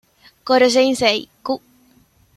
Koro-sensei 0.47 1.19
Q! 1.45 1.47